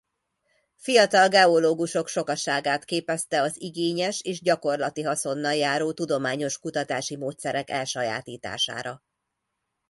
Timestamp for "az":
3.41-3.55